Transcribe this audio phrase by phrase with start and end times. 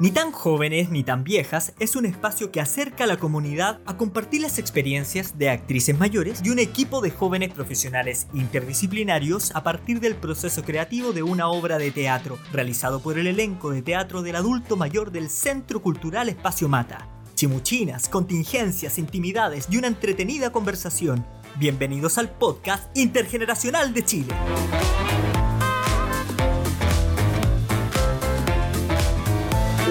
[0.00, 3.96] Ni tan jóvenes ni tan viejas es un espacio que acerca a la comunidad a
[3.96, 9.98] compartir las experiencias de actrices mayores y un equipo de jóvenes profesionales interdisciplinarios a partir
[9.98, 14.36] del proceso creativo de una obra de teatro realizado por el elenco de teatro del
[14.36, 17.08] adulto mayor del Centro Cultural Espacio Mata.
[17.34, 21.26] Chimuchinas, contingencias, intimidades y una entretenida conversación.
[21.56, 24.34] Bienvenidos al podcast intergeneracional de Chile.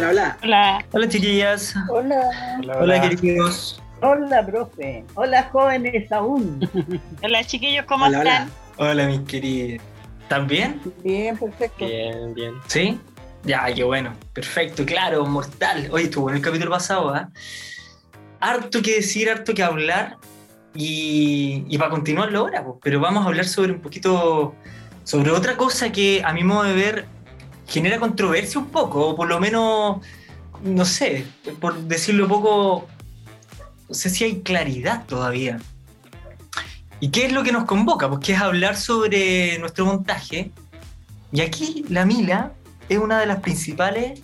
[0.10, 0.86] Hola, hola.
[0.94, 1.10] Hola.
[1.10, 1.76] chiquillas.
[1.90, 2.30] Hola.
[2.80, 3.82] Hola, queridos.
[4.02, 5.04] Hola, profe.
[5.16, 6.70] Hola, jóvenes aún.
[7.24, 8.50] hola, chiquillos, ¿cómo están?
[8.78, 9.08] Hola.
[9.08, 9.84] mis queridos.
[10.22, 10.80] ¿Están bien?
[11.04, 11.86] Bien, perfecto.
[11.86, 12.54] Bien, bien.
[12.68, 12.98] ¿Sí?
[13.44, 14.14] Ya, qué bueno.
[14.32, 15.90] Perfecto, claro, mortal.
[15.92, 17.30] Oye, estuvo en el capítulo pasado, ¿ah?
[18.40, 20.16] Harto que decir, harto que hablar.
[20.74, 24.56] Y, y para continuarlo ahora, pues, pero vamos a hablar sobre un poquito,
[25.04, 27.17] sobre otra cosa que a mi modo de ver
[27.68, 29.98] genera controversia un poco, o por lo menos,
[30.64, 31.26] no sé,
[31.60, 32.88] por decirlo poco,
[33.90, 35.60] no sé si hay claridad todavía.
[37.00, 38.10] ¿Y qué es lo que nos convoca?
[38.10, 40.52] Pues que es hablar sobre nuestro montaje.
[41.32, 42.54] Y aquí la Mila
[42.90, 44.22] es una de las principales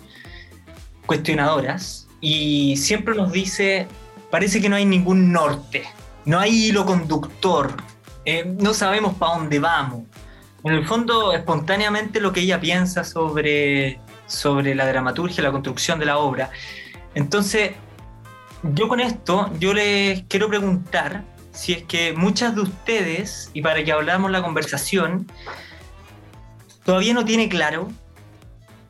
[1.06, 3.86] cuestionadoras y siempre nos dice,
[4.30, 5.84] parece que no hay ningún norte,
[6.24, 7.76] no hay hilo conductor,
[8.24, 10.04] eh, no sabemos para dónde vamos
[10.64, 16.06] en el fondo, espontáneamente lo que ella piensa sobre, sobre la dramaturgia, la construcción de
[16.06, 16.50] la obra.
[17.14, 17.72] Entonces,
[18.62, 23.84] yo con esto, yo les quiero preguntar si es que muchas de ustedes, y para
[23.84, 25.30] que hablamos la conversación,
[26.82, 27.92] todavía no tiene claro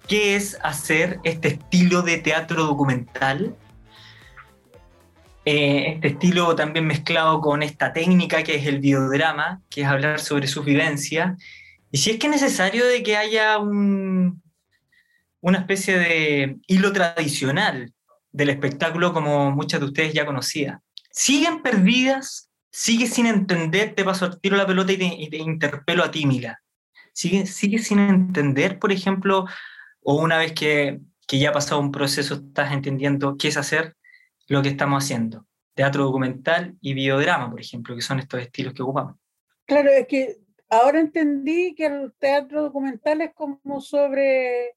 [0.06, 3.56] qué es hacer este estilo de teatro documental,
[5.44, 10.20] eh, este estilo también mezclado con esta técnica que es el biodrama, que es hablar
[10.20, 11.36] sobre sus vivencias,
[11.95, 14.42] y si es que es necesario de que haya un,
[15.41, 17.95] una especie de hilo tradicional
[18.33, 20.81] del espectáculo como muchas de ustedes ya conocían.
[21.12, 22.50] ¿Siguen perdidas?
[22.69, 23.94] ¿Sigue sin entender?
[23.94, 26.60] Te paso tiro la pelota y te, interpelo a ti, Mila.
[27.12, 29.47] ¿Sigue, ¿Sigue sin entender, por ejemplo,
[30.03, 33.94] o una vez que, que ya ha pasado un proceso, estás entendiendo qué es hacer
[34.49, 35.47] lo que estamos haciendo?
[35.75, 39.15] Teatro documental y biodrama, por ejemplo, que son estos estilos que ocupamos.
[39.65, 40.44] Claro, es que
[40.76, 44.76] ahora entendí que el teatro documental es como sobre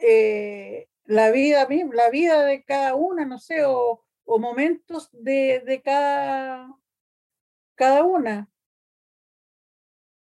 [0.00, 6.72] eh, la vida la vida de cada una, no sé, o, momentos de, de, cada,
[7.74, 8.48] cada una.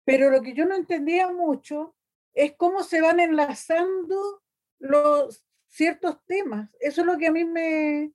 [0.06, 1.94] Pero lo que yo no entendía mucho
[2.34, 4.42] es cómo se van enlazando
[4.80, 6.70] los ciertos temas.
[6.80, 8.14] Eso es lo que a mí me,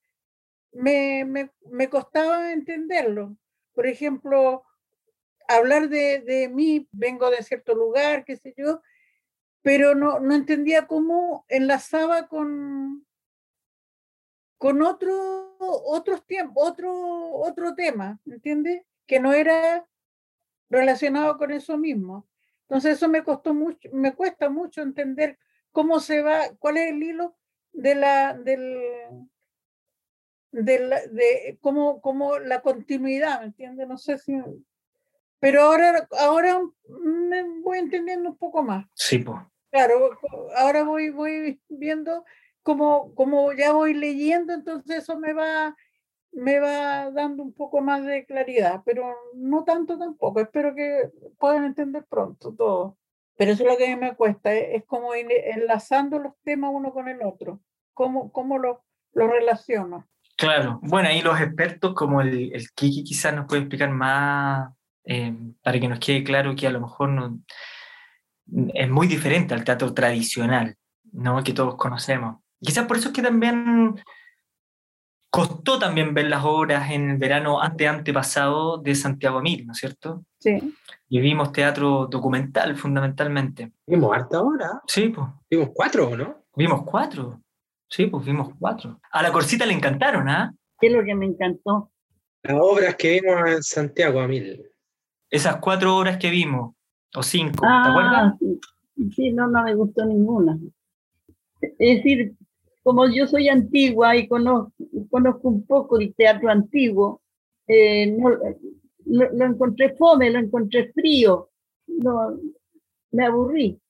[0.72, 3.36] me, me, me costaba entenderlo.
[3.74, 4.64] Por ejemplo,
[5.56, 8.82] hablar de, de, mí, vengo de cierto lugar, qué sé yo,
[9.62, 13.06] pero no, no entendía cómo enlazaba con,
[14.58, 16.92] con otro, otros tiempos, otro,
[17.34, 18.84] otro tema, ¿entiendes?
[19.06, 19.86] Que no era
[20.68, 22.26] relacionado con eso mismo.
[22.62, 25.38] Entonces eso me costó mucho, me cuesta mucho entender
[25.70, 27.36] cómo se va, cuál es el hilo
[27.72, 28.80] de la, del,
[30.52, 33.88] de, la, de cómo, cómo la continuidad, ¿me entiendes?
[33.88, 34.34] No sé si,
[35.42, 38.86] pero ahora, ahora me voy entendiendo un poco más.
[38.94, 39.40] Sí, pues.
[39.72, 40.16] Claro,
[40.56, 42.24] ahora voy, voy viendo
[42.62, 45.74] como, como ya voy leyendo, entonces eso me va,
[46.30, 50.38] me va dando un poco más de claridad, pero no tanto tampoco.
[50.38, 51.10] Espero que
[51.40, 52.96] puedan entender pronto todo.
[53.36, 56.92] Pero eso es lo que a mí me cuesta, es, como enlazando los temas uno
[56.92, 57.60] con el otro,
[57.94, 58.76] cómo, cómo los
[59.12, 60.06] lo relaciono.
[60.36, 64.72] Claro, bueno, ahí los expertos como el, el Kiki quizás nos puede explicar más
[65.04, 67.40] eh, para que nos quede claro que a lo mejor no,
[68.74, 70.76] es muy diferente al teatro tradicional,
[71.12, 71.42] ¿no?
[71.42, 72.36] que todos conocemos.
[72.60, 74.00] Quizás por eso es que también
[75.30, 79.78] costó también ver las obras en el verano ante antepasado de Santiago Mil, ¿no es
[79.78, 80.24] cierto?
[80.38, 80.74] Sí.
[81.08, 83.72] Y vimos teatro documental fundamentalmente.
[83.86, 84.82] ¿Vimos harta hora?
[84.86, 85.26] Sí, pues.
[85.50, 86.44] ¿Vimos cuatro no?
[86.54, 87.40] Vimos cuatro.
[87.88, 89.00] Sí, pues vimos cuatro.
[89.10, 90.54] A la Corsita le encantaron, ¿ah?
[90.78, 91.90] ¿Qué es lo que me encantó?
[92.42, 94.71] Las obras que vimos en Santiago Mil
[95.32, 96.74] esas cuatro obras que vimos,
[97.16, 98.34] o cinco, ¿te ah, acuerdas?
[99.16, 99.32] Sí.
[99.32, 100.58] no, no me gustó ninguna.
[101.60, 102.34] Es decir,
[102.82, 104.72] como yo soy antigua y conozco,
[105.08, 107.22] conozco un poco el teatro antiguo,
[107.66, 108.14] eh,
[109.06, 111.48] lo, encontré fome, lo encontré frío,
[111.86, 112.38] no,
[113.10, 113.80] me aburrí.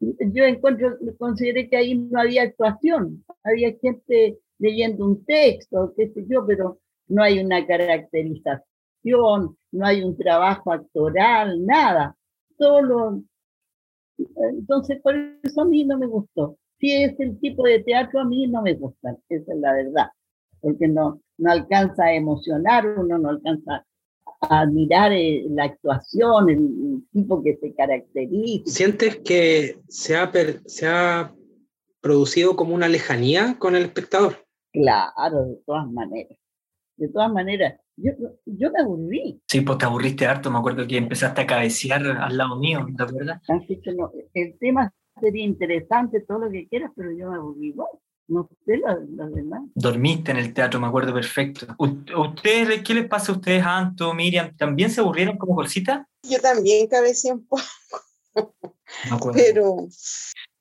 [0.00, 6.24] Yo encuentro, consideré que ahí no había actuación, había gente leyendo un texto, qué sé
[6.28, 8.75] yo, pero no hay una caracterización
[9.12, 12.16] no hay un trabajo actoral, nada.
[12.58, 13.22] Solo.
[14.18, 16.56] Entonces, por eso a mí no me gustó.
[16.78, 20.08] si es el tipo de teatro, a mí no me gusta, esa es la verdad,
[20.60, 23.84] porque no, no alcanza a emocionar, uno no alcanza
[24.42, 28.64] a admirar eh, la actuación, el, tipo que se caracteriza.
[28.66, 30.30] ¿Sientes que se ha,
[30.66, 31.34] se ha
[32.00, 34.46] producido como una lejanía con el espectador?
[34.72, 36.38] Claro, de todas maneras.
[36.96, 38.12] De todas maneras, yo,
[38.46, 39.42] yo me aburrí.
[39.46, 43.02] Sí, pues te aburriste harto, me acuerdo que empezaste a cabecear al lado mío, ¿te
[43.02, 43.42] acuerdas?
[43.48, 47.74] Así que no, el tema sería interesante, todo lo que quieras, pero yo me aburrí.
[48.28, 49.62] No sé los demás.
[49.74, 51.66] Dormiste en el teatro, me acuerdo perfecto.
[51.78, 54.56] ¿Ustedes, qué les pasa a ustedes, Anto, Miriam?
[54.56, 56.08] ¿También se aburrieron como bolsita?
[56.28, 57.62] Yo también cabeceé un poco.
[59.32, 59.86] Pero.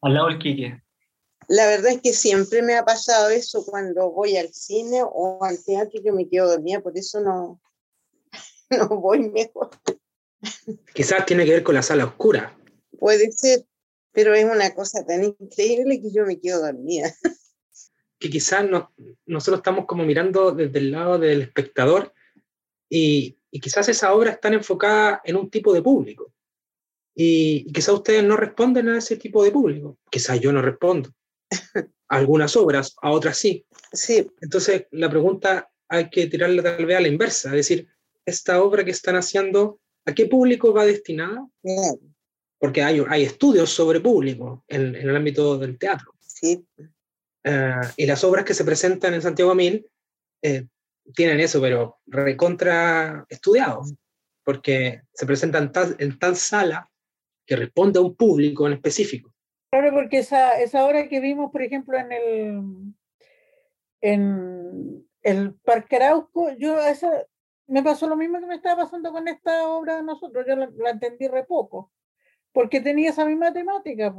[0.01, 0.79] Al lado del Quique.
[1.47, 5.63] La verdad es que siempre me ha pasado eso cuando voy al cine o al
[5.63, 7.61] teatro que me quedo dormida, por eso no,
[8.69, 9.69] no voy mejor.
[10.93, 12.57] Quizás tiene que ver con la sala oscura.
[12.97, 13.65] Puede ser,
[14.11, 17.13] pero es una cosa tan increíble que yo me quedo dormida.
[18.17, 18.93] Que quizás no,
[19.25, 22.13] nosotros estamos como mirando desde el lado del espectador
[22.89, 26.31] y, y quizás esa obra está enfocada en un tipo de público.
[27.13, 29.99] Y, y quizás ustedes no responden a ese tipo de público.
[30.09, 31.13] Quizás yo no respondo.
[32.07, 33.65] Algunas obras, a otras sí.
[33.91, 34.27] Sí.
[34.41, 37.87] Entonces, la pregunta hay que tirarla tal vez a la inversa, es decir,
[38.25, 41.47] esta obra que están haciendo, ¿a qué público va destinada?
[42.59, 46.13] Porque hay, hay estudios sobre público en, el ámbito del teatro.
[46.19, 46.65] Sí.
[47.43, 49.85] Eh, y las obras que se presentan en Santiago Mil
[50.41, 50.65] eh,
[51.13, 53.83] tienen eso, pero recontra estudiado,
[54.43, 56.89] porque se presentan en tal sala
[57.45, 59.34] que responde a un público en específico.
[59.75, 62.93] Claro, porque esa, esa hora que vimos, por ejemplo, en el,
[63.99, 67.11] en el Parque Arauco, yo esa,
[67.67, 70.89] me pasó lo mismo que me estaba pasando con esta obra de nosotros, yo la,
[70.89, 71.91] entendí re poco,
[72.53, 74.15] porque tenía esa misma temática,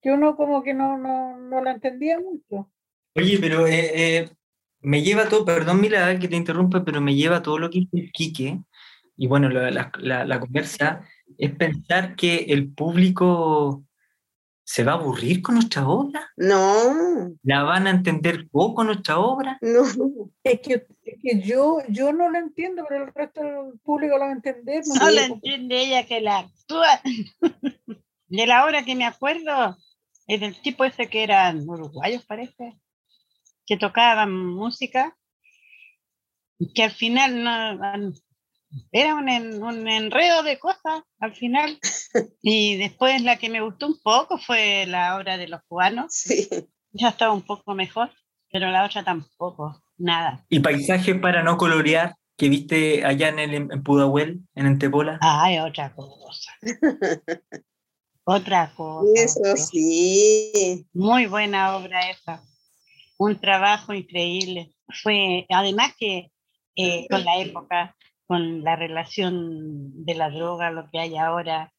[0.00, 2.72] que uno como que no, no, no la entendía mucho.
[3.14, 4.30] Oye, pero eh, eh,
[4.80, 8.10] me lleva todo, perdón Mila que te interrumpe, pero me lleva todo lo que dice
[8.10, 8.62] Quique,
[9.14, 11.06] y bueno, la, la, la conversa,
[11.36, 13.84] es pensar que el público
[14.72, 16.32] ¿Se va a aburrir con nuestra obra?
[16.34, 17.36] No.
[17.42, 19.58] ¿La van a entender poco nuestra obra?
[19.60, 19.82] No.
[20.42, 20.86] Es que,
[21.44, 24.82] yo, yo no la entiendo, pero el resto del público la va a entender.
[24.98, 27.02] No, la entiende ella que la actúa.
[28.28, 29.76] De la obra que me acuerdo,
[30.26, 32.80] es del tipo ese que eran uruguayos, parece,
[33.66, 35.18] que tocaban música,
[36.74, 38.14] que al final no,
[38.90, 39.28] era un,
[39.62, 41.78] un, enredo de cosas al final.
[42.42, 46.12] Y después la que me gustó un poco fue la obra de los cubanos.
[46.12, 46.48] Sí.
[46.92, 48.10] Ya estaba un poco mejor,
[48.50, 50.44] pero la otra tampoco, nada.
[50.50, 55.18] ¿Y paisaje para no colorear que viste allá en, el, en Pudahuel, en Entepola?
[55.22, 56.52] Ay, otra cosa.
[58.24, 59.06] otra cosa.
[59.14, 60.86] Eso sí.
[60.92, 62.42] Muy buena obra esa.
[63.16, 64.74] Un trabajo increíble.
[65.02, 66.32] Fue, además que
[66.76, 67.96] eh, con la época,
[68.32, 71.70] con la relación de la droga, lo que hay ahora,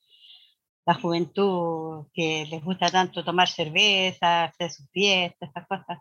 [0.86, 5.98] la juventud que les gusta tanto tomar cerveza, hacer sus fiestas, esas cosas.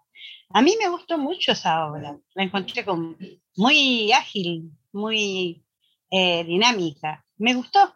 [0.51, 3.17] A mí me gustó mucho esa obra, la encontré con,
[3.57, 5.65] muy ágil, muy
[6.11, 7.25] eh, dinámica.
[7.39, 7.95] Me gustó,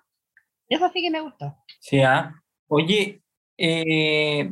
[0.67, 1.55] eso sí que me gustó.
[1.79, 2.43] Sí, ¿ah?
[2.69, 3.21] oye,
[3.59, 4.51] eh,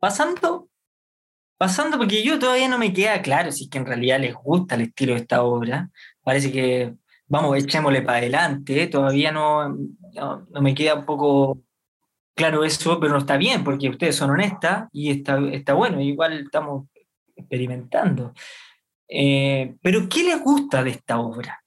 [0.00, 0.68] pasando,
[1.56, 4.74] pasando, porque yo todavía no me queda claro si es que en realidad les gusta
[4.74, 5.88] el estilo de esta obra.
[6.24, 6.96] Parece que
[7.32, 11.62] vamos, echémosle para adelante, todavía no, no, me queda un poco
[12.36, 16.34] claro eso, pero no está bien, porque ustedes son honestas y está, está bueno, igual
[16.34, 16.88] estamos
[17.34, 18.34] experimentando.
[19.08, 21.64] Eh, pero, ¿qué les gusta de esta obra?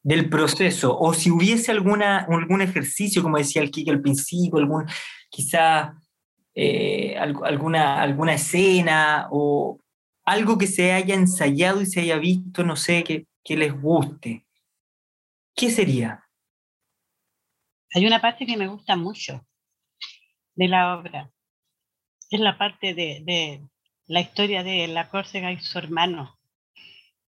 [0.00, 4.86] Del proceso, o si hubiese alguna, algún ejercicio, como decía el Kike al principio, algún,
[5.28, 5.94] quizá
[6.54, 9.80] eh, alguna, alguna escena o
[10.24, 14.44] algo que se haya ensayado y se haya visto, no sé, que, que les guste.
[15.58, 16.24] ¿Qué sería?
[17.92, 19.44] Hay una parte que me gusta mucho
[20.54, 21.32] de la obra.
[22.30, 23.66] Es la parte de,
[24.06, 26.38] la historia de la Córcega y su hermano.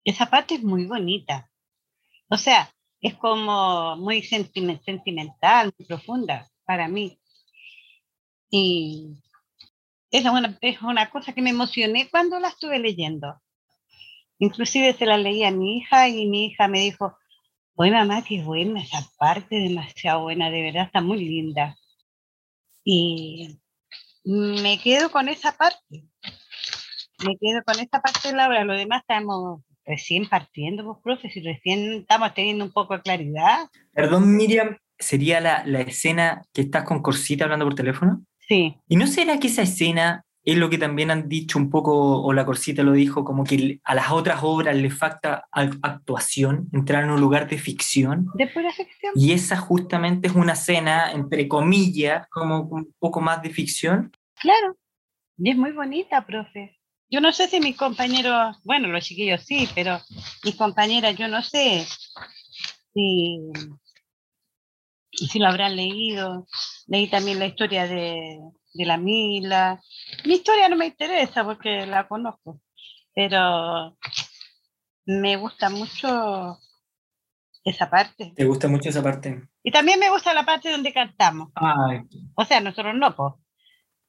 [0.04, 1.50] Esa parte es muy bonita.
[2.30, 7.20] O sea, es como muy sentimental, muy profunda para mí.
[8.48, 9.18] Y
[10.10, 13.38] es una, es una cosa que me emocioné cuando la estuve leyendo.
[14.38, 17.18] Inclusive se la leí a mi hija y mi hija me dijo,
[17.76, 21.76] Oye, mamá, qué buena esa parte, demasiado buena, de verdad, está muy linda.
[22.84, 23.58] Y
[24.24, 26.04] me quedo con esa parte.
[27.24, 28.64] Me quedo con esa parte de la obra.
[28.64, 33.02] Lo demás estamos recién partiendo, vos, pues, profe, y recién estamos teniendo un poco de
[33.02, 33.68] claridad.
[33.92, 38.24] Perdón, Miriam, ¿sería la, la escena que estás con Corsita hablando por teléfono?
[38.38, 42.22] Sí, ¿Y no será que esa escena es lo que también han dicho un poco,
[42.22, 46.68] o la Corsita lo dijo, como que a las otras obras le falta al- actuación,
[46.72, 48.28] entrar en un lugar de ficción?
[48.34, 49.12] de pura ficción.
[49.16, 54.12] Y esa justamente es una escena, entre comillas, como un poco más de ficción.
[54.40, 54.76] Claro.
[55.38, 56.78] Y es muy bonita, profe.
[57.10, 59.98] Yo no sé si mis compañeros, bueno, los chiquillos sí, pero
[60.44, 61.86] mis compañeras, yo no sé
[62.92, 63.38] si,
[65.12, 66.46] si lo habrán leído.
[66.86, 68.38] Leí también la historia de,
[68.74, 69.80] de la Mila.
[70.24, 72.60] Mi historia no me interesa porque la conozco,
[73.14, 73.96] pero
[75.06, 76.58] me gusta mucho
[77.64, 78.32] esa parte.
[78.36, 79.48] ¿Te gusta mucho esa parte?
[79.62, 81.50] Y también me gusta la parte donde cantamos.
[81.54, 82.00] Ay,
[82.34, 83.34] O sea, nosotros no, pues.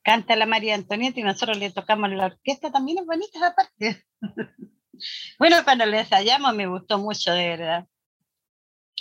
[0.03, 4.05] Canta la María Antonieta y nosotros le tocamos la orquesta, también es bonita esa parte.
[5.39, 7.87] bueno, cuando le ensayamos me gustó mucho, de verdad.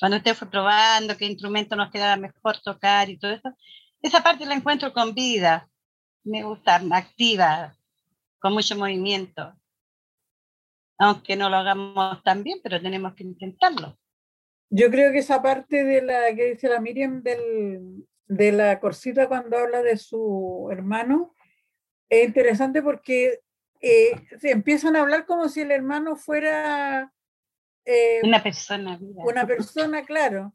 [0.01, 3.51] Cuando usted fue probando qué instrumento nos quedaba mejor tocar y todo eso,
[4.05, 5.69] esa parte la encuentro con vida.
[6.25, 7.75] Me gusta, activa,
[8.39, 9.55] con mucho movimiento.
[10.99, 13.99] Aunque no lo hagamos tan bien, pero tenemos que intentarlo.
[14.69, 19.27] Yo creo que esa parte de la que dice la Miriam del, de la Corsita
[19.27, 21.35] cuando habla de su hermano
[22.09, 23.41] es interesante porque
[23.81, 27.13] eh, se empiezan a hablar como si el hermano fuera
[27.85, 30.53] eh, Una persona una persona, claro.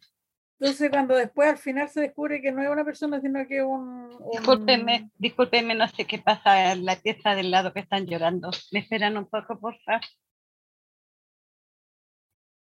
[0.59, 3.63] Entonces cuando después al final se descubre que no es una persona, sino que es
[3.63, 3.79] un...
[4.13, 8.49] un- Discúlpeme, discúlpeme, no sé qué pasa en la pieza del lado que están llorando.
[8.73, 10.01] ¿Me esperan un poco, por favor?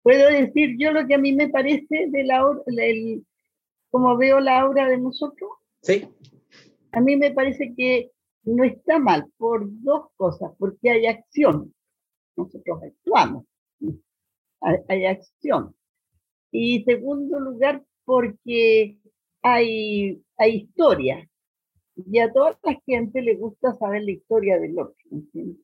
[0.03, 3.25] Puedo decir yo lo que a mí me parece de la obra, el-
[3.91, 5.51] como veo la obra de nosotros,
[5.83, 6.09] ¿Sí?
[6.93, 8.11] a mí me parece que
[8.45, 11.73] no está mal por dos cosas, porque hay acción.
[12.37, 13.45] Nosotros actuamos,
[14.63, 15.77] hay, hay acción.
[16.53, 18.99] Y segundo lugar, porque
[19.43, 21.29] hay, hay historia.
[21.97, 24.97] Y a toda la gente le gusta saber la historia del otro.
[25.11, 25.59] ¿entiendes?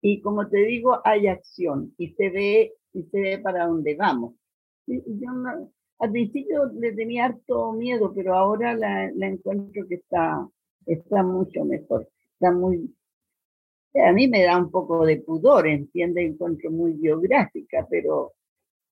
[0.00, 4.34] Y como te digo, hay acción y se ve, y se ve para dónde vamos.
[4.86, 9.96] Y Yo no- al principio le tenía harto miedo, pero ahora la, la encuentro que
[9.96, 10.48] está,
[10.86, 12.08] está mucho mejor.
[12.34, 12.94] Está muy,
[13.94, 18.32] a mí me da un poco de pudor, entiende, encuentro muy biográfica, pero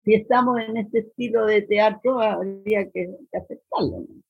[0.04, 4.00] si estamos en este estilo de teatro, habría que, que aceptarlo.
[4.08, 4.24] ¿no?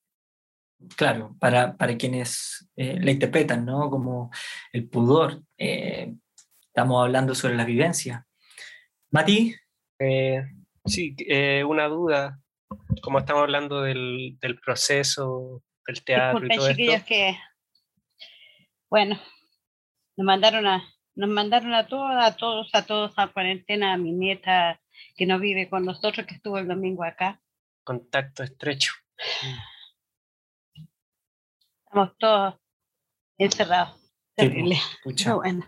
[0.96, 3.90] claro, para, para quienes eh, la interpretan, ¿no?
[3.90, 4.30] Como
[4.72, 5.42] el pudor.
[5.58, 6.14] eh,
[6.66, 8.26] estamos hablando sobre la vivencia.
[9.12, 9.54] Mati,
[10.00, 10.42] Eh,
[10.84, 12.40] sí, eh, una duda,
[13.00, 17.38] como estamos hablando del, del proceso del teatro y todo chiquillos, esto, que.
[18.90, 19.16] Bueno,
[20.16, 20.82] nos mandaron a.
[21.16, 24.80] Nos mandaron a todos, a todos, a todos a cuarentena, a mi nieta
[25.16, 27.40] que no vive con nosotros, que estuvo el domingo acá.
[27.84, 28.92] contacto estrecho.
[31.86, 32.54] Estamos todos
[33.38, 33.90] encerrados.
[34.36, 34.76] Pues, Terrible.
[35.04, 35.64] Pero bueno.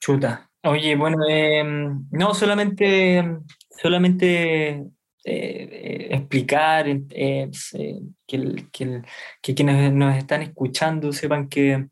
[0.00, 0.50] chuta.
[0.64, 1.62] Oye, bueno, eh,
[2.10, 3.22] no solamente,
[3.70, 4.84] solamente eh,
[5.24, 9.06] eh, explicar eh, eh, que, el- que el-
[9.42, 11.88] que quienes nos están escuchando sepan que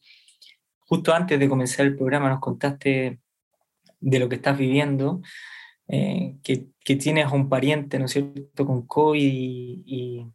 [0.81, 3.21] justo antes de comenzar el programa nos contaste
[4.01, 5.21] de lo que estás viviendo,
[5.89, 10.27] eh, que, tienes un pariente, ¿no es cierto?, con COVID y,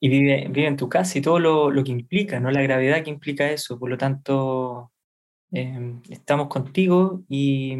[0.00, 2.50] vive, vive en tu casa y todo lo, lo que implica, ¿no?
[2.50, 3.78] La gravedad que implica eso.
[3.78, 4.92] Por lo tanto,
[5.52, 7.76] eh, estamos contigo y,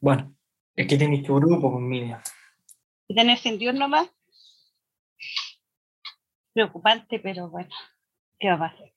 [0.00, 0.34] bueno,
[0.74, 1.80] es que tienes tu grupo.
[3.08, 4.10] Y tener sin Dios nomás.
[6.52, 7.70] Preocupante, pero bueno,
[8.38, 8.94] ¿qué va a hacer?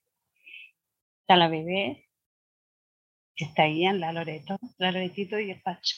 [1.20, 2.07] Está la bebé,
[3.44, 5.96] está Ian, la Loreto, la Loretito y el Pacho.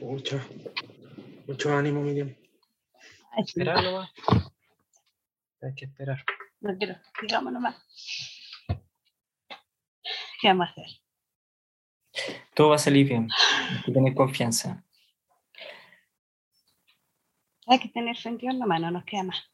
[0.00, 0.40] Mucho,
[1.46, 2.34] mucho ánimo, Miriam.
[3.30, 4.10] Ay, Esperar nomás.
[5.62, 6.22] Hay que esperar.
[6.60, 7.76] no quiero, digamos nomás.
[10.40, 10.86] ¿Qué vamos a hacer?
[12.54, 13.28] Todo va a salir bien,
[13.70, 14.84] hay que tener confianza.
[17.66, 19.50] Hay que tener sin Dios nomás, no nos queda más.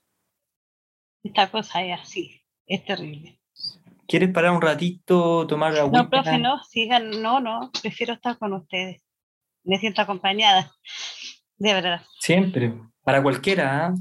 [1.22, 3.39] Esta cosa es así, es terrible.
[4.10, 6.02] ¿Quieres parar un ratito, tomar agua?
[6.02, 9.00] No, profe, no, sigan, no, no, prefiero estar con ustedes.
[9.62, 10.68] Me siento acompañada,
[11.58, 12.02] de verdad.
[12.18, 12.74] Siempre,
[13.04, 13.94] para cualquiera, ¿ah?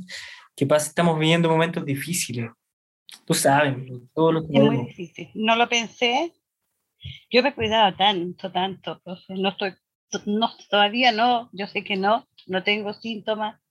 [0.56, 2.50] que pasa, estamos viviendo momentos difíciles.
[3.24, 3.76] Tú sabes,
[4.16, 5.30] todos lo Es muy difícil.
[5.36, 6.34] No lo pensé.
[7.30, 9.36] Yo me he cuidado tanto, tanto, profe.
[9.36, 9.76] No estoy,
[10.26, 13.62] no, todavía no, yo sé que no, no tengo síntomas.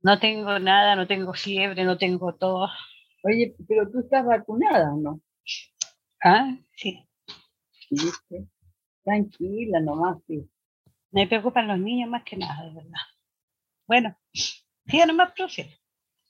[0.00, 2.70] No tengo nada, no tengo fiebre, no tengo tos.
[3.22, 5.20] Oye, pero tú estás vacunada, ¿o ¿no?
[6.22, 7.06] Ah, sí.
[7.90, 8.46] ¿Viste?
[9.04, 10.48] Tranquila nomás, sí.
[11.12, 13.00] Me preocupan los niños más que nada, de verdad.
[13.86, 14.16] Bueno,
[14.86, 15.70] siga nomás, profe.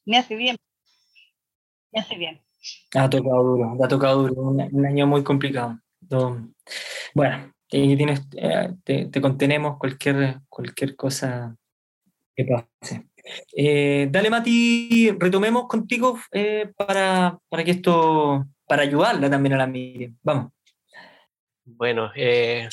[0.04, 0.56] Me hace bien.
[1.92, 2.40] hace bien.
[2.94, 5.78] Ha tocado duro, ha tocado duro, un, un año muy complicado.
[6.00, 6.48] Do-
[7.14, 11.56] Bueno, tienes, eh, te, te contenemos cualquier, cualquier cosa
[12.34, 13.08] que pase.
[13.56, 19.66] Eh, dale, Mati, retomemos contigo eh, para, para que esto, para ayudarla también a la
[19.66, 20.16] Miriam.
[20.22, 20.52] Vamos.
[21.64, 22.68] Bueno, eh,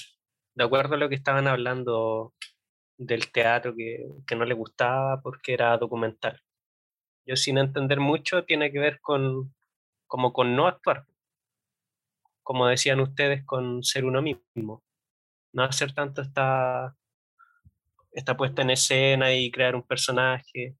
[0.54, 2.34] de acuerdo a lo que estaban hablando
[2.98, 6.40] del teatro que, que no le gustaba porque era documental.
[7.26, 9.54] Yo sin entender mucho tiene que ver con
[10.14, 11.08] como con no actuar.
[12.44, 14.84] Como decían ustedes, con ser uno mismo.
[15.54, 16.96] No hacer tanto esta,
[18.14, 20.76] esta puesta en escena y crear un personaje.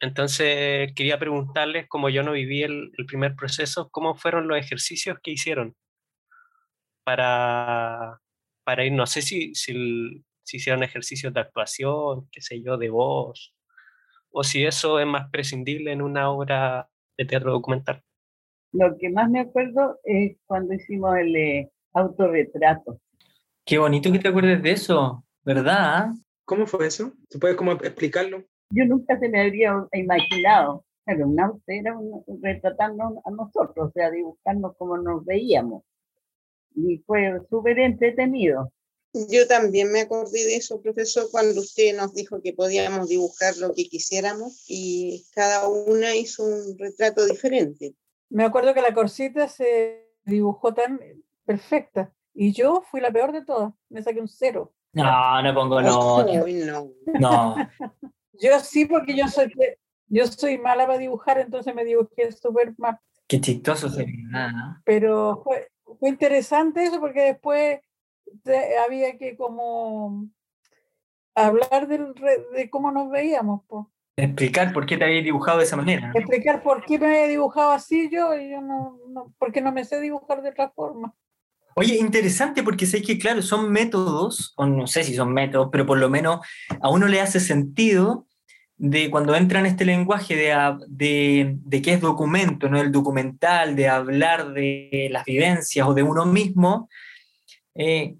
[0.00, 5.18] Entonces quería preguntarles, como yo no viví el, el primer proceso, ¿cómo fueron los ejercicios
[5.22, 5.76] que hicieron
[7.04, 8.20] para,
[8.64, 12.90] para ir, no sé si, si, si hicieron ejercicios de actuación, qué sé yo, de
[12.90, 13.54] voz,
[14.30, 16.88] o si eso es más prescindible en una obra
[17.18, 18.02] de teatro documental.
[18.72, 23.00] Lo que más me acuerdo es cuando hicimos el eh, autorretrato.
[23.64, 26.08] Qué bonito que te acuerdes de eso, ¿verdad?
[26.44, 27.12] ¿Cómo fue eso?
[27.28, 28.44] ¿Tú puedes como explicarlo?
[28.70, 33.92] Yo nunca se me habría imaginado, pero un auto era un- retratando a nosotros, o
[33.92, 35.84] sea, dibujando como nos veíamos.
[36.74, 38.72] Y fue súper entretenido.
[39.12, 43.74] Yo también me acordé de eso, profesor, cuando usted nos dijo que podíamos dibujar lo
[43.74, 47.96] que quisiéramos y cada una hizo un retrato diferente.
[48.28, 51.00] Me acuerdo que la corsita se dibujó tan
[51.44, 53.72] perfecta y yo fui la peor de todas.
[53.88, 54.72] Me saqué un cero.
[54.92, 56.24] No, no pongo no.
[56.24, 56.90] No.
[57.18, 57.56] No,
[58.32, 59.52] Yo sí, porque yo soy,
[60.08, 62.98] yo soy mala para dibujar, entonces me dibujé súper mal.
[63.28, 64.48] qué chistoso sería.
[64.50, 64.82] ¿no?
[64.84, 65.68] Pero fue,
[65.98, 67.80] fue interesante eso porque después
[68.84, 70.26] había que como
[71.34, 72.14] hablar del
[72.54, 73.90] de cómo nos veíamos, po.
[74.16, 76.08] Explicar por qué te habías dibujado de esa manera.
[76.08, 76.18] ¿no?
[76.18, 79.84] explicar por qué me había dibujado así yo y yo no, no porque no me
[79.84, 81.14] sé dibujar de otra forma.
[81.80, 85.86] Oye, interesante porque sé que, claro, son métodos, o no sé si son métodos, pero
[85.86, 86.40] por lo menos
[86.78, 88.26] a uno le hace sentido
[88.76, 90.54] de cuando entra en este lenguaje de,
[90.88, 92.78] de, de qué es documento, ¿no?
[92.78, 96.90] El documental, de hablar de las vivencias o de uno mismo,
[97.74, 98.14] eh,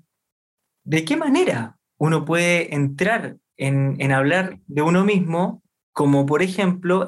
[0.84, 7.06] ¿de qué manera uno puede entrar en, en hablar de uno mismo, como por ejemplo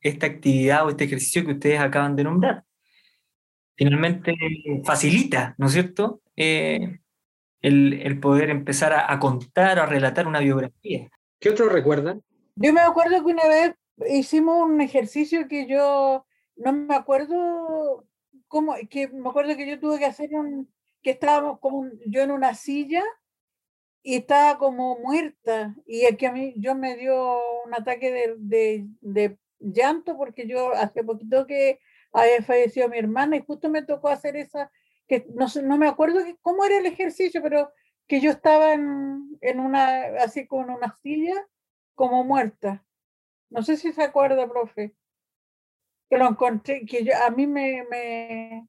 [0.00, 2.64] esta actividad o este ejercicio que ustedes acaban de nombrar?
[3.76, 4.34] Finalmente
[4.84, 6.22] facilita, ¿no es cierto?
[6.36, 7.00] Eh,
[7.62, 11.10] el, el poder empezar a, a contar o a relatar una biografía.
[11.40, 12.22] ¿Qué otro recuerdan?
[12.56, 13.74] Yo me acuerdo que una vez
[14.10, 18.06] hicimos un ejercicio que yo no me acuerdo
[18.48, 22.22] cómo, que me acuerdo que yo tuve que hacer un, que estábamos como un- yo
[22.22, 23.02] en una silla
[24.02, 28.34] y estaba como muerta y es que a mí yo me dio un ataque de,
[28.38, 31.80] de, de llanto porque yo hace poquito que
[32.14, 34.70] había fallecido mi hermana y justo me tocó hacer esa,
[35.06, 37.70] que no, no me acuerdo que- cómo era el ejercicio, pero
[38.06, 41.34] que yo estaba en, en una, así como en una silla
[41.94, 42.84] como muerta.
[43.50, 44.94] No sé si se acuerda, profe.
[46.08, 48.68] Que lo encontré, que yo, a mí me, me,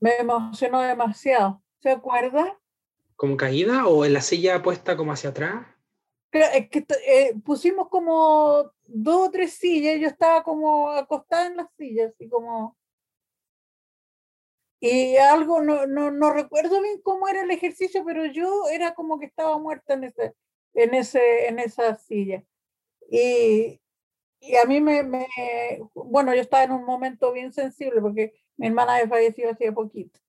[0.00, 1.62] me emocionó demasiado.
[1.80, 2.58] ¿Se acuerda?
[3.16, 5.66] ¿Como caída o en la silla puesta como hacia atrás?
[6.32, 11.68] Que t- eh, pusimos como dos o tres sillas, yo estaba como acostada en las
[11.76, 12.76] sillas, así como.
[14.80, 19.18] Y algo, no, no, no recuerdo bien cómo era el ejercicio, pero yo era como
[19.18, 20.34] que estaba muerta en ese,
[20.74, 22.42] en ese, en esa silla.
[23.10, 23.80] Y,
[24.40, 25.26] y a mí me, me,
[25.94, 30.20] bueno, yo estaba en un momento bien sensible porque mi hermana había fallecido hacía poquito.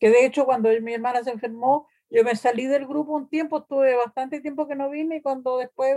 [0.00, 3.58] Que de hecho cuando mi hermana se enfermó, yo me salí del grupo un tiempo,
[3.58, 5.96] estuve bastante tiempo que no vine y cuando después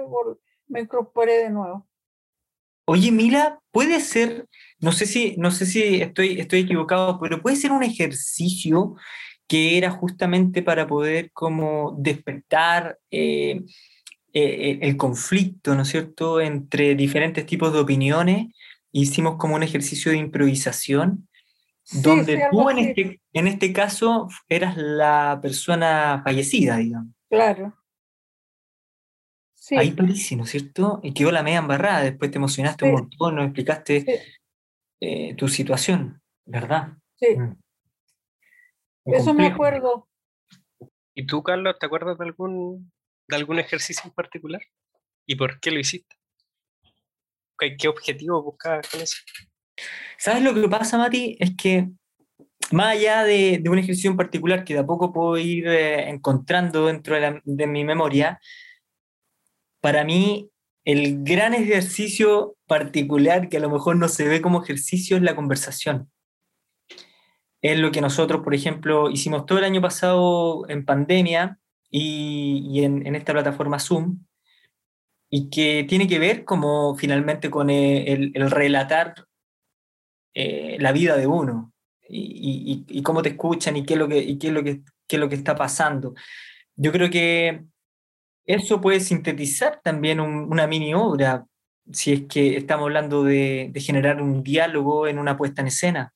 [0.67, 1.87] me incorporé de nuevo.
[2.85, 4.47] Oye, Mila, puede ser,
[4.79, 8.95] no sé si, no sé si estoy, estoy equivocado, pero puede ser un ejercicio
[9.47, 13.61] que era justamente para poder como despertar eh,
[14.33, 18.47] eh, el conflicto, ¿no es cierto?, entre diferentes tipos de opiniones.
[18.91, 21.29] Hicimos como un ejercicio de improvisación,
[21.83, 27.13] Sí, donde sí, tú en este, en este caso eras la persona fallecida, digamos.
[27.29, 27.77] claro.
[29.53, 30.99] Sí, Ahí Parisi, ¿no es cierto?
[31.03, 34.11] Y quedó la media embarrada, después te emocionaste un montón, nos explicaste Sí.
[35.01, 36.97] eh, tu situación, ¿verdad?
[37.15, 37.55] sí, Mm.
[39.05, 40.07] Eso me acuerdo.
[41.15, 42.91] ¿Y tú, Carlos, te acuerdas de algún,
[43.27, 44.61] de algún ejercicio en particular?
[45.27, 46.15] ¿Y por qué lo hiciste?
[47.57, 49.17] ¿Qué, qué objetivo buscabas con eso?
[50.17, 51.37] ¿Sabes lo que pasa, Mati?
[51.39, 51.89] Es que
[52.71, 56.09] más allá de, de un ejercicio en particular que de a poco puedo ir eh,
[56.09, 58.39] encontrando dentro de, la- de mi memoria,
[59.81, 60.49] para mí
[60.85, 65.35] el gran ejercicio particular que a lo mejor no se ve como ejercicio es la
[65.35, 66.11] conversación.
[67.61, 71.59] Es lo que nosotros, por ejemplo, hicimos todo el año pasado en pandemia
[71.91, 74.25] y, en, esta plataforma Zoom,
[75.29, 79.13] y que tiene que ver como finalmente con el, relatar
[80.33, 81.73] eh, la vida de uno
[82.07, 85.19] y, cómo te escuchan y qué es lo que, qué es lo que, qué es
[85.19, 86.13] lo que está pasando.
[86.75, 87.63] Yo creo que
[88.45, 91.45] eso puede sintetizar también una mini obra,
[91.91, 96.13] si es que estamos hablando de, generar un diálogo en una puesta en escena.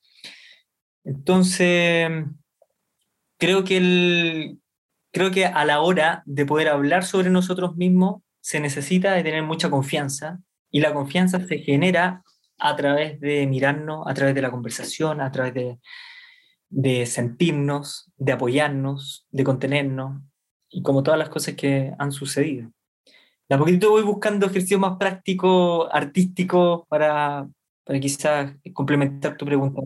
[1.04, 2.10] Entonces,
[3.38, 4.60] creo que, el,
[5.12, 9.42] creo que a la hora de poder hablar sobre nosotros mismos se necesita de tener
[9.42, 12.22] mucha confianza y la confianza se genera
[12.58, 15.78] a través de mirarnos, a través de la conversación, a través de,
[16.68, 20.22] de sentirnos, de apoyarnos, de contenernos,
[20.68, 22.70] y como todas las cosas que han sucedido.
[23.48, 27.48] De a poquito voy buscando ejercicios más prácticos, artísticos, para,
[27.84, 29.80] para quizás complementar tu pregunta.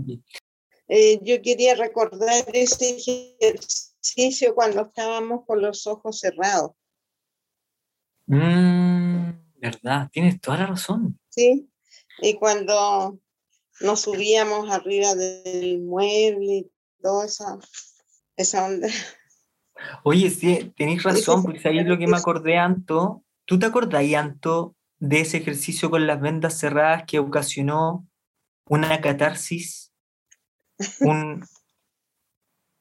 [0.89, 6.73] Eh, yo quería recordar ese ejercicio cuando estábamos con los ojos cerrados.
[8.27, 9.31] Mm,
[9.61, 11.19] verdad, tienes toda la razón.
[11.29, 11.70] Sí,
[12.23, 13.19] y cuando
[13.81, 17.59] nos subíamos arriba del mueble y toda esa,
[18.37, 18.89] esa onda.
[20.05, 23.25] Oye, sí, tenéis razón, porque ahí es lo que me acordé, Anto.
[23.47, 28.07] ¿Tú te acordás, Anto, de ese ejercicio con las vendas cerradas que ocasionó
[28.67, 29.93] una catarsis,
[31.01, 31.45] un,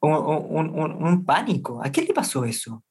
[0.00, 1.80] un, pánico?
[1.82, 2.84] ¿A qué le pasó eso?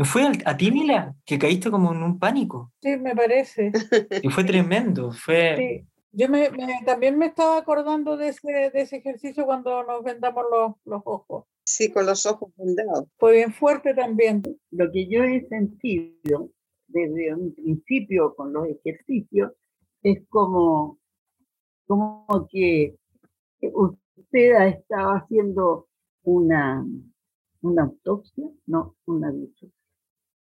[0.00, 2.72] ¿No fue a, ti, Mila, que caíste como en un pánico?
[2.80, 3.70] Sí, me parece.
[4.22, 5.56] Y fue tremendo, fue...
[5.58, 5.86] Sí.
[6.12, 6.48] Yo me,
[6.86, 11.44] también me estaba acordando de ese, de ese ejercicio cuando nos vendamos los, los ojos.
[11.64, 13.08] Sí, con los ojos vendados.
[13.18, 14.42] Fue bien fuerte también.
[14.70, 16.48] Lo que yo he sentido
[16.88, 19.52] desde un principio con los ejercicios
[20.02, 20.98] es como,
[21.86, 22.96] como que
[23.60, 25.88] usted ha estado haciendo
[26.22, 26.86] una,
[27.60, 29.30] una autopsia, no, una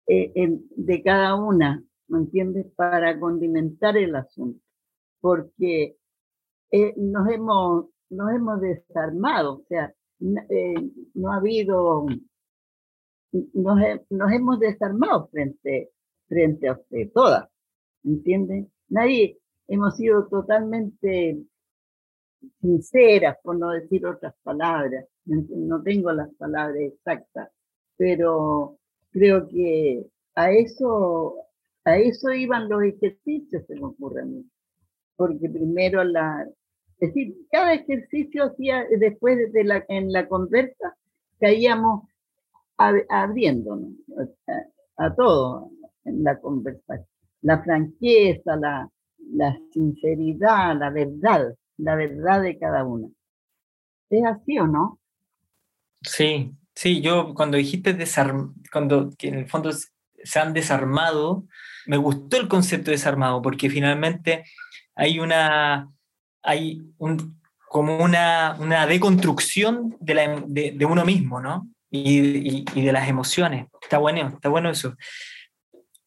[0.08, 2.67] eh, de cada una, ¿me entiendes?
[2.76, 4.62] Para condimentar el asunto,
[5.20, 5.98] porque
[6.72, 9.93] eh, nos, hemos, nos hemos desarmado, o sea,
[10.50, 10.76] eh,
[11.13, 12.06] no ha habido,
[13.32, 15.91] nos, nos, hemos desarmado frente,
[16.28, 17.50] frente a usted, todas,
[18.04, 18.72] ¿entienden?
[18.88, 21.38] Nadie, hemos sido totalmente
[22.62, 27.50] sinceras, por no decir otras palabras, no tengo las palabras exactas,
[27.98, 28.80] pero
[29.18, 31.36] creo que a eso,
[31.86, 34.46] a eso iban los ejercicios, se me ocurre a mí.
[35.16, 36.48] Porque primero la,
[37.00, 40.96] es decir, cada ejercicio hacía, después de la, en la conversa,
[41.40, 42.08] caíamos
[42.78, 43.94] abriéndonos
[44.98, 45.72] a, todo
[46.06, 47.08] en la conversación.
[47.42, 48.90] La franqueza, la,
[49.32, 53.12] la sinceridad, la verdad, la verdad de cada uno.
[54.10, 55.00] ¿Es así o no?
[56.02, 57.98] Sí, sí, yo cuando dijiste
[58.72, 61.46] cuando que en el fondo se han desarmado,
[61.88, 64.44] me gustó el concepto de desarmado porque finalmente
[64.96, 65.90] hay una
[66.44, 71.68] hay un, como una, una deconstrucción de, la, de, uno mismo, ¿no?
[71.90, 73.68] Y, y, de las emociones.
[73.82, 74.96] Está bueno, está bueno eso.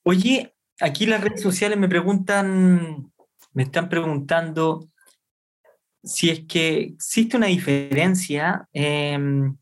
[0.03, 3.13] Oye, aquí las redes sociales me preguntan,
[3.53, 4.89] me están preguntando
[6.03, 9.57] si es que existe una diferencia em,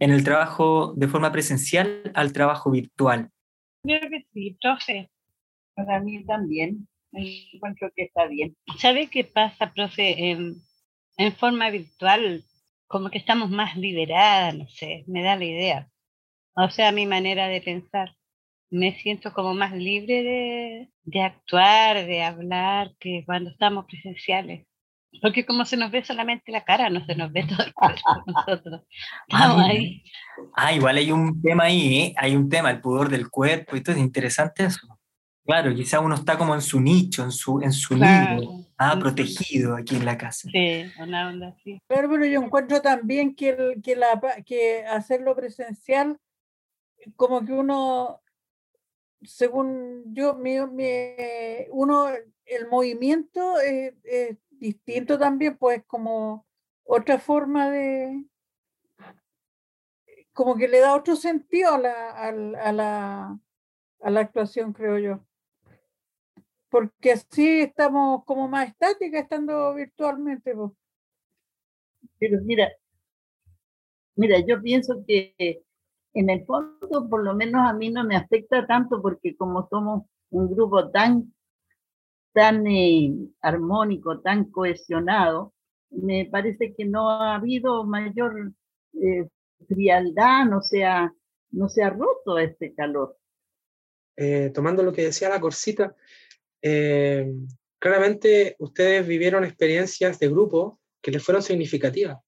[0.00, 3.30] en el trabajo de forma presencial al trabajo virtual.
[3.84, 5.10] Creo que sí, profe.
[5.74, 8.56] Para mí también encuentro que está bien.
[8.78, 10.30] ¿Sabe qué pasa, profe?
[10.30, 10.56] En,
[11.16, 12.44] en forma virtual,
[12.86, 15.88] como que estamos más liberadas, no sé, me da la idea.
[16.54, 18.16] O sea, mi manera de pensar.
[18.72, 24.64] Me siento como más libre de, de actuar, de hablar, que cuando estamos presenciales.
[25.20, 28.00] Porque como se nos ve solamente la cara, no se nos ve todo el cuerpo
[28.26, 28.82] nosotros.
[29.32, 30.02] Ah, ahí.
[30.54, 32.14] Ah, igual hay un tema ahí, ¿eh?
[32.16, 35.00] hay un tema, el pudor del cuerpo, y esto es interesante eso.
[35.44, 39.74] Claro, quizá uno está como en su nicho, en su, en su nido, ah, protegido
[39.74, 40.48] aquí en la casa.
[40.52, 41.80] Sí, una onda así.
[41.88, 46.18] Pero, pero yo encuentro también que, que, la, que hacerlo presencial,
[47.16, 48.20] como que uno,
[49.22, 50.58] según yo, mi,
[51.70, 52.08] uno,
[52.44, 56.46] el movimiento es, distinto también, pues como
[56.84, 58.24] otra forma de,
[60.32, 63.40] como que le da otro sentido a la, a la,
[64.00, 65.24] a la actuación, creo yo
[66.70, 70.54] porque así estamos como más estáticas estando virtualmente.
[72.18, 72.68] Pero mira,
[74.14, 75.34] mira, yo pienso que
[76.14, 80.04] en el fondo, por lo menos a mí no me afecta tanto porque como somos
[80.30, 81.34] un grupo tan
[82.32, 85.52] tan eh, armónico, tan cohesionado,
[85.90, 88.52] me parece que no ha habido mayor
[88.94, 89.28] eh,
[89.68, 91.12] frialdad, no se, ha,
[91.50, 93.16] no se ha roto este calor.
[94.16, 95.94] Eh, tomando lo que decía la Corsita,
[96.62, 97.32] eh,
[97.78, 102.18] claramente ustedes vivieron experiencias de grupo que les fueron significativas.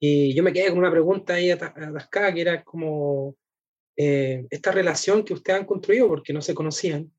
[0.00, 3.36] Y yo me quedé con una pregunta ahí atascada, que era como
[3.94, 7.12] esta relación que ustedes han construido porque no se conocían.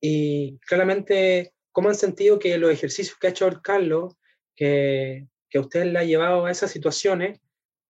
[0.00, 4.16] Y claramente, ¿cómo han sentido que los ejercicios que ha hecho Carlos
[4.54, 7.38] que, que usted le ha llevado a esas situaciones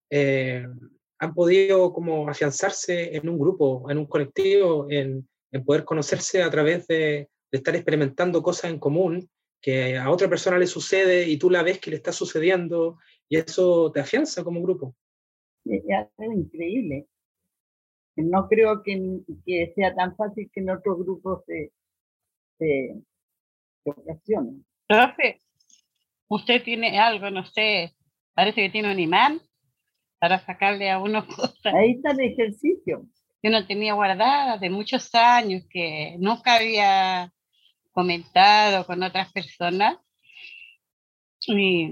[0.09, 0.67] eh,
[1.19, 6.49] han podido como afianzarse en un grupo, en un colectivo, en, en poder conocerse a
[6.49, 9.29] través de, de, estar experimentando cosas en común
[9.61, 12.97] que a otra persona le sucede y tú la ves que le está sucediendo
[13.29, 14.97] y eso te afianza como grupo.
[15.63, 15.81] Es
[16.17, 17.07] algo increíble.
[18.17, 21.71] No creo que, que, sea tan fácil que en otros grupos se,
[22.59, 23.01] se,
[24.87, 25.39] Profe,
[26.27, 27.95] usted tiene algo, no sé,
[28.33, 29.41] parece que tiene un imán
[30.19, 31.73] para sacarle a uno cosas.
[31.73, 33.05] Ahí está el ejercicio.
[33.41, 37.31] Que uno tenía guardada de muchos años, que nunca había
[37.91, 39.97] comentado con otras personas.
[41.47, 41.87] Y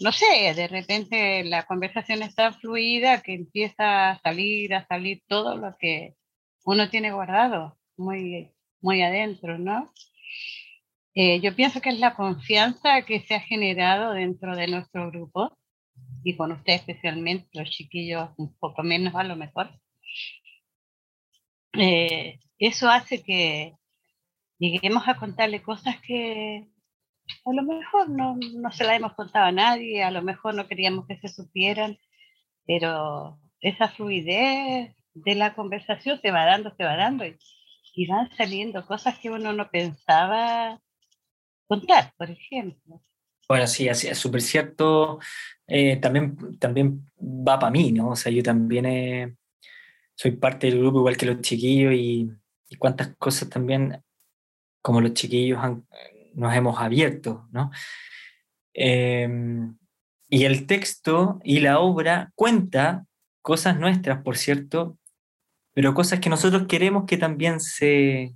[0.00, 5.56] no sé, de repente la conversación está fluida que empieza a salir, a salir todo
[5.56, 6.14] lo que
[6.64, 9.92] uno tiene guardado muy, muy adentro, ¿no?
[11.14, 15.58] Eh, yo pienso que es la confianza que se ha generado dentro de nuestro grupo
[16.24, 19.70] y con usted especialmente, los chiquillos un poco menos a lo mejor.
[21.74, 23.74] Eh, eso hace que
[24.58, 26.66] lleguemos a contarle cosas que
[27.44, 30.66] a lo mejor no, no se las hemos contado a nadie, a lo mejor no
[30.66, 31.98] queríamos que se supieran,
[32.66, 37.36] pero esa fluidez de la conversación se va dando, se va dando y,
[37.98, 40.80] y van saliendo cosas que uno no pensaba
[41.66, 43.02] contar, por ejemplo.
[43.48, 45.18] Bueno, sí, es súper cierto.
[45.66, 48.10] Eh, también, también va para mí, ¿no?
[48.10, 49.34] O sea, yo también eh,
[50.14, 52.30] soy parte del grupo igual que los chiquillos y,
[52.78, 54.00] cuántas cosas también
[54.80, 55.58] como los chiquillos
[56.34, 57.72] nos hemos abierto, ¿no?
[58.74, 59.76] Em,
[60.28, 63.06] y el texto y la obra cuenta
[63.42, 64.98] cosas nuestras, por cierto,
[65.78, 68.34] pero cosas que nosotros queremos que también se,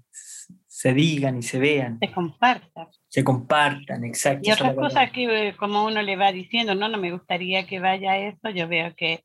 [0.68, 1.98] se digan y se vean.
[1.98, 2.86] Se compartan.
[3.08, 4.48] Se compartan, exacto.
[4.48, 7.80] Y otras cosas que eh, como uno le va diciendo, no, no me gustaría que
[7.80, 9.24] vaya esto, yo veo que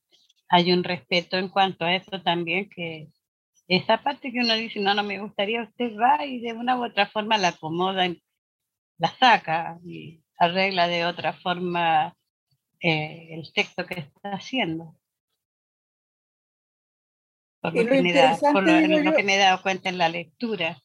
[0.49, 3.09] hay un respeto en cuanto a eso también, que
[3.67, 6.85] esa parte que uno dice, no, no me gustaría, usted va y de una u
[6.85, 8.07] otra forma la acomoda,
[8.97, 12.15] la saca y arregla de otra forma
[12.79, 14.96] eh, el texto que está haciendo.
[17.61, 20.09] Por lo, que me, da, por lo, lo que me he dado cuenta en la
[20.09, 20.77] lectura.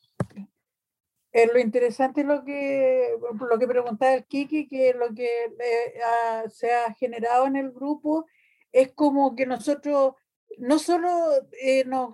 [1.33, 3.09] Eh, lo interesante lo que,
[3.49, 8.27] lo que preguntaba el Kiki, que lo que eh, se ha generado en el grupo
[8.71, 10.15] es como que nosotros
[10.59, 11.09] no solo
[11.63, 12.11] eh, nos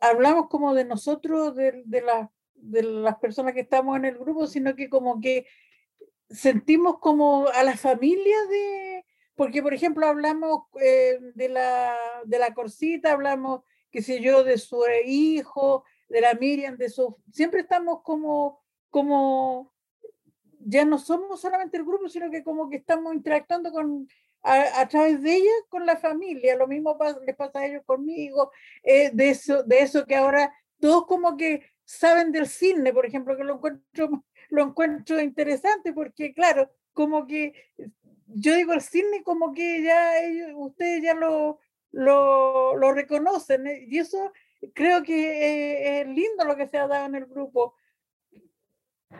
[0.00, 4.46] hablamos como de nosotros, de, de, la, de las personas que estamos en el grupo,
[4.46, 5.46] sino que como que
[6.30, 9.04] sentimos como a la familia de,
[9.34, 13.62] porque por ejemplo hablamos de, la, de la Corsita, hablamos,
[13.96, 17.16] qué sé yo, de su hijo, de la Miriam, de su...
[17.32, 19.72] Siempre estamos como, como,
[20.60, 24.06] ya no somos solamente el grupo, sino que como que estamos interactuando con,
[24.42, 26.56] a, través de ella con la familia.
[26.56, 31.06] Lo mismo les pasa a ellos conmigo, eh, de, eso, de eso que ahora todos
[31.06, 36.70] como que saben del cine, por ejemplo, que lo encuentro, lo encuentro interesante porque, claro,
[36.92, 37.54] como que
[38.26, 41.60] yo digo el cine como que ya ellos, ustedes ya lo,
[41.96, 44.32] lo, lo reconocen eh, y eso
[44.74, 47.74] creo que es lindo lo que se ha dado en el grupo.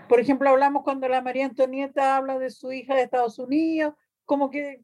[0.08, 4.50] Por ejemplo, hablamos cuando la María Antonieta habla de su hija de Estados Unidos, como
[4.50, 4.82] que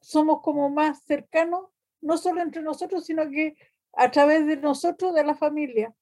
[0.00, 1.68] somos como más cercanos,
[2.02, 3.56] no solo entre nosotros, sino que
[3.94, 5.94] a través de nosotros, de la familia.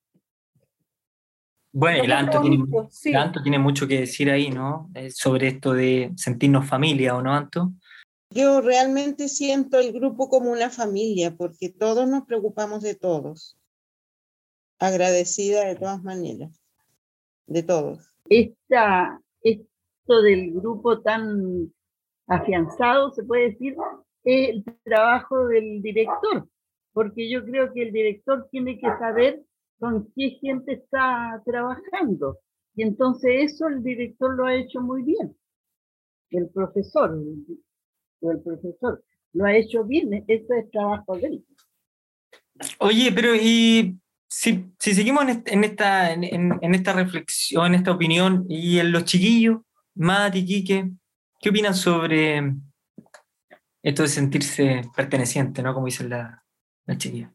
[1.70, 3.14] Bueno, el Anto, tiene, sí.
[3.14, 4.90] Anto tiene mucho que decir ahí, ¿no?
[4.94, 7.72] Eh, sobre esto de sentirnos familia, ¿o no, Anto?
[8.34, 13.58] Yo realmente siento el grupo como una familia, porque todos nos preocupamos de todos
[14.82, 16.60] agradecida de todas maneras,
[17.46, 18.12] de todos.
[18.28, 21.72] Esta, esto del grupo tan
[22.26, 23.76] afianzado, se puede decir,
[24.24, 26.48] es el trabajo del director,
[26.92, 29.40] porque yo creo que el director tiene que saber
[29.78, 32.38] con qué gente está trabajando.
[32.74, 35.36] Y entonces eso el director lo ha hecho muy bien.
[36.30, 37.16] El profesor,
[38.30, 41.46] el profesor lo ha hecho bien, eso es trabajo de él.
[42.78, 47.92] Oye, pero y si, si seguimos en, en esta, en, en, esta reflexión, en esta
[47.92, 49.60] opinión, y en los chiquillos,
[49.94, 50.90] Mati, Quique,
[51.40, 52.54] ¿qué opinan sobre
[53.82, 55.74] esto de sentirse perteneciente, ¿no?
[55.74, 56.44] Como dice la,
[56.86, 57.32] la chiquilla.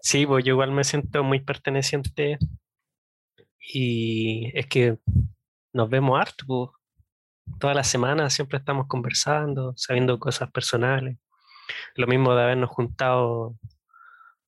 [0.00, 2.38] Sí, pues yo igual me siento muy perteneciente
[3.72, 4.98] y es que
[5.72, 6.70] nos vemos harto, pues.
[7.58, 11.18] Toda la semana siempre estamos conversando, sabiendo cosas personales.
[11.94, 13.56] Lo mismo de habernos juntado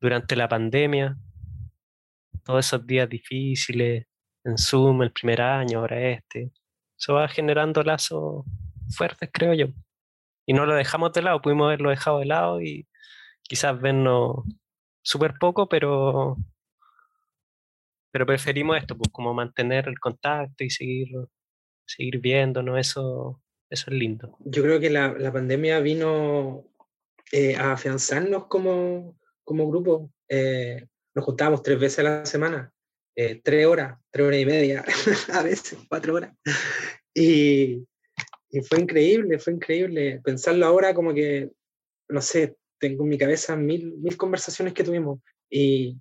[0.01, 1.17] durante la pandemia,
[2.45, 4.07] todos esos días difíciles,
[4.45, 6.53] en Zoom, el primer año, ahora este.
[6.99, 8.45] Eso va generando lazos
[8.97, 9.67] fuertes, creo yo.
[10.47, 12.87] Y no lo dejamos de lado, pudimos haberlo dejado de lado y
[13.43, 14.45] quizás vernos
[15.03, 16.37] súper poco, pero,
[18.13, 21.09] pero preferimos esto, pues como mantener el contacto y seguir,
[21.87, 24.37] seguir viéndonos, eso, eso es lindo.
[24.41, 26.65] Yo creo que la, la pandemia vino
[27.33, 30.13] eh, a afianzarnos como, como grupo.
[30.29, 32.73] Eh, nos juntábamos tres veces a la semana,
[33.15, 34.85] eh, tres horas, tres horas y media,
[35.33, 36.35] a veces cuatro horas.
[37.15, 37.87] Y,
[38.51, 40.21] y fue increíble, fue increíble.
[40.23, 41.51] Pensarlo ahora como que,
[42.09, 45.99] no sé, tengo en mi cabeza mil, mil conversaciones que tuvimos y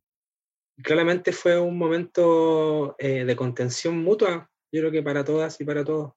[0.84, 5.84] claramente fue un momento eh, de contención mutua, yo creo que para todas y para
[5.84, 6.12] todos.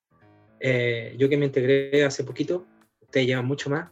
[0.60, 2.66] Eh, yo que me integré hace poquito,
[3.00, 3.90] ustedes llevan mucho más,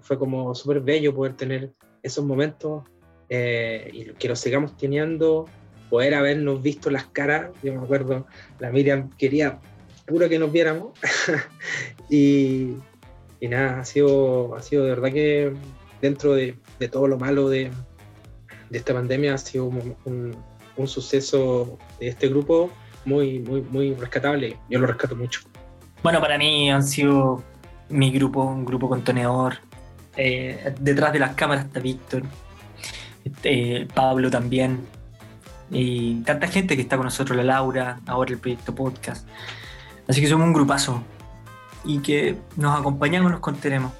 [0.00, 1.72] fue como súper bello poder tener
[2.02, 2.84] esos momentos
[3.28, 5.46] eh, y que lo sigamos teniendo,
[5.88, 7.50] poder habernos visto las caras.
[7.62, 8.26] Yo me acuerdo,
[8.58, 9.60] la Miriam quería
[10.06, 10.98] puro que nos viéramos.
[12.10, 12.74] y,
[13.40, 15.52] nada, ha sido, ha sido de verdad que
[16.02, 17.70] dentro de, de todo lo malo de,
[18.68, 19.96] de, esta pandemia ha sido un,
[20.76, 22.70] un, suceso de este grupo
[23.04, 24.56] muy, muy, muy rescatable.
[24.68, 25.40] Yo lo rescato mucho.
[26.02, 27.42] Bueno, para mí han sido
[27.88, 29.58] mi grupo, un grupo contenedor.
[30.16, 32.22] Eh, detrás de las cámaras está Víctor,
[33.24, 34.80] este, Pablo también,
[35.70, 39.26] y tanta gente que está con nosotros, la Laura, ahora el proyecto podcast.
[40.08, 41.02] Así que somos un grupazo
[41.84, 43.92] y que nos acompañamos, nos contenemos.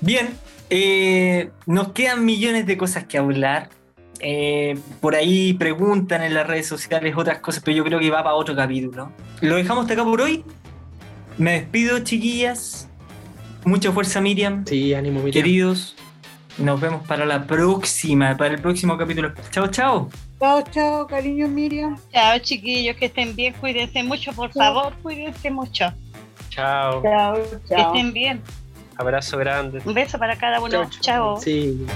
[0.00, 0.28] Bien,
[0.68, 3.70] eh, nos quedan millones de cosas que hablar.
[4.20, 8.22] Eh, por ahí preguntan en las redes sociales otras cosas, pero yo creo que va
[8.22, 9.12] para otro capítulo.
[9.40, 10.44] Lo dejamos hasta acá por hoy.
[11.38, 12.88] Me despido, chiquillas.
[13.64, 14.64] Mucha fuerza, Miriam.
[14.66, 15.44] Sí, ánimo, Miriam.
[15.44, 15.96] Queridos,
[16.58, 19.32] nos vemos para la próxima, para el próximo capítulo.
[19.50, 20.08] Chao, chao.
[20.38, 21.98] Chao, chao, cariño Miriam.
[22.12, 25.92] Chao, chiquillos, que estén bien, cuídense mucho, por favor, cuídense mucho.
[26.50, 27.02] Chao.
[27.02, 27.76] Chao, chao.
[27.76, 28.42] Que estén bien.
[28.96, 29.82] Abrazo grande.
[29.84, 30.70] Un beso para cada uno.
[30.70, 31.00] Chao.
[31.00, 31.40] chao.
[31.40, 31.86] Sí.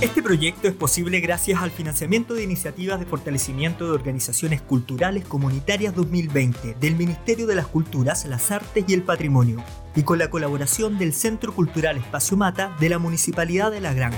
[0.00, 5.94] Este proyecto es posible gracias al financiamiento de iniciativas de fortalecimiento de organizaciones culturales comunitarias
[5.94, 9.62] 2020 del Ministerio de las Culturas, las Artes y el Patrimonio
[9.94, 14.16] y con la colaboración del Centro Cultural Espacio Mata de la Municipalidad de La Granja.